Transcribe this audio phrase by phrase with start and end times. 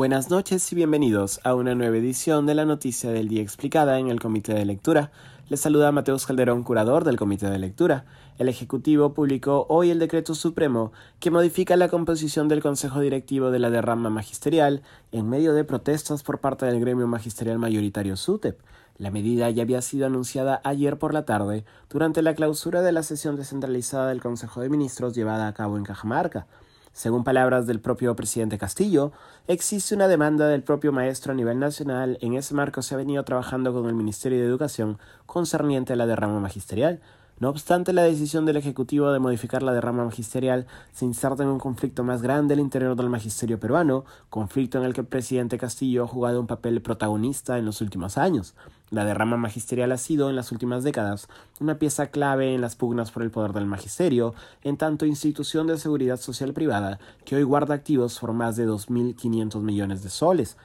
[0.00, 4.08] Buenas noches y bienvenidos a una nueva edición de la Noticia del Día Explicada en
[4.08, 5.12] el Comité de Lectura.
[5.50, 8.06] Les saluda Mateus Calderón, curador del Comité de Lectura.
[8.38, 13.58] El Ejecutivo publicó hoy el decreto supremo que modifica la composición del Consejo Directivo de
[13.58, 14.80] la derrama magisterial
[15.12, 18.58] en medio de protestas por parte del gremio magisterial mayoritario SUTEP.
[18.96, 23.02] La medida ya había sido anunciada ayer por la tarde durante la clausura de la
[23.02, 26.46] sesión descentralizada del Consejo de Ministros llevada a cabo en Cajamarca.
[26.92, 29.12] Según palabras del propio presidente Castillo,
[29.46, 32.18] existe una demanda del propio maestro a nivel nacional.
[32.20, 36.06] En ese marco se ha venido trabajando con el Ministerio de Educación concerniente a la
[36.06, 37.00] derrama magisterial,
[37.40, 41.58] no obstante, la decisión del Ejecutivo de modificar la derrama magisterial se inserta en un
[41.58, 46.04] conflicto más grande al interior del magisterio peruano, conflicto en el que el presidente Castillo
[46.04, 48.54] ha jugado un papel protagonista en los últimos años.
[48.90, 51.28] La derrama magisterial ha sido, en las últimas décadas,
[51.60, 55.78] una pieza clave en las pugnas por el poder del magisterio, en tanto institución de
[55.78, 60.56] seguridad social privada que hoy guarda activos por más de 2.500 millones de soles.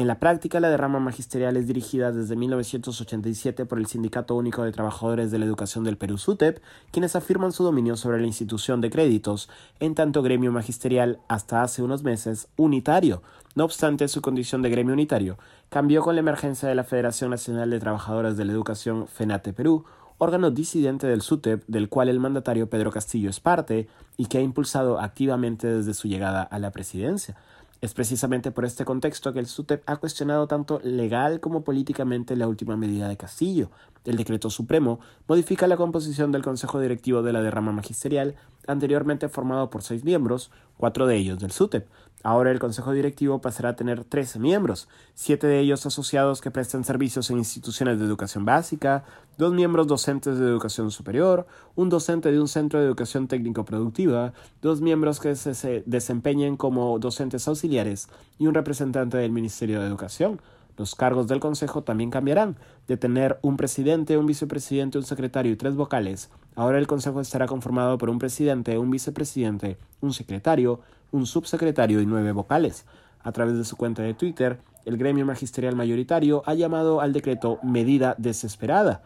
[0.00, 4.72] En la práctica, la derrama magisterial es dirigida desde 1987 por el Sindicato Único de
[4.72, 8.88] Trabajadores de la Educación del Perú SUTEP, quienes afirman su dominio sobre la institución de
[8.88, 13.22] créditos, en tanto gremio magisterial hasta hace unos meses unitario.
[13.54, 15.36] No obstante, su condición de gremio unitario
[15.68, 19.84] cambió con la emergencia de la Federación Nacional de Trabajadores de la Educación FENATE Perú,
[20.16, 24.42] órgano disidente del SUTEP del cual el mandatario Pedro Castillo es parte y que ha
[24.42, 27.36] impulsado activamente desde su llegada a la presidencia.
[27.80, 32.46] Es precisamente por este contexto que el SUTEP ha cuestionado tanto legal como políticamente la
[32.46, 33.70] última medida de Castillo.
[34.04, 38.34] El decreto supremo modifica la composición del Consejo Directivo de la Derrama Magisterial,
[38.66, 41.86] anteriormente formado por seis miembros, cuatro de ellos del SUTEP,
[42.22, 46.84] Ahora el Consejo Directivo pasará a tener 13 miembros, siete de ellos asociados que prestan
[46.84, 49.04] servicios en instituciones de educación básica,
[49.38, 54.82] dos miembros docentes de educación superior, un docente de un centro de educación técnico-productiva, dos
[54.82, 60.42] miembros que se desempeñen como docentes auxiliares y un representante del Ministerio de Educación.
[60.80, 62.56] Los cargos del Consejo también cambiarán,
[62.88, 66.30] de tener un presidente, un vicepresidente, un secretario y tres vocales.
[66.54, 70.80] Ahora el Consejo estará conformado por un presidente, un vicepresidente, un secretario,
[71.12, 72.86] un subsecretario y nueve vocales.
[73.22, 77.58] A través de su cuenta de Twitter, el gremio magisterial mayoritario ha llamado al decreto
[77.62, 79.02] medida desesperada.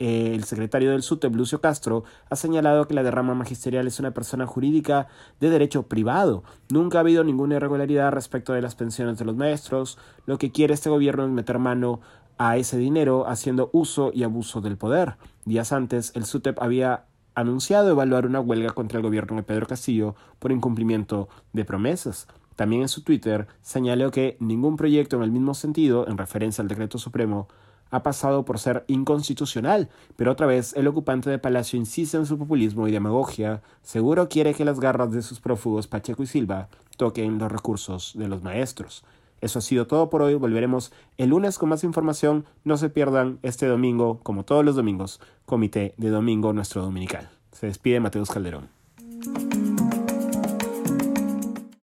[0.00, 4.46] El secretario del SUTEP, Lucio Castro, ha señalado que la derrama magisterial es una persona
[4.46, 5.08] jurídica
[5.40, 6.42] de derecho privado.
[6.70, 9.98] Nunca ha habido ninguna irregularidad respecto de las pensiones de los maestros.
[10.24, 12.00] Lo que quiere este gobierno es meter mano
[12.38, 15.18] a ese dinero haciendo uso y abuso del poder.
[15.44, 20.14] Días antes, el SUTEP había anunciado evaluar una huelga contra el gobierno de Pedro Castillo
[20.38, 22.26] por incumplimiento de promesas.
[22.56, 26.68] También en su Twitter señaló que ningún proyecto en el mismo sentido, en referencia al
[26.68, 27.48] decreto supremo,
[27.90, 32.38] ha pasado por ser inconstitucional, pero otra vez el ocupante de Palacio insiste en su
[32.38, 37.38] populismo y demagogia, seguro quiere que las garras de sus prófugos Pacheco y Silva toquen
[37.38, 39.04] los recursos de los maestros.
[39.40, 40.34] Eso ha sido todo por hoy.
[40.34, 42.44] Volveremos el lunes con más información.
[42.64, 47.30] No se pierdan este domingo, como todos los domingos, Comité de Domingo Nuestro Dominical.
[47.52, 48.79] Se despide Mateus Calderón.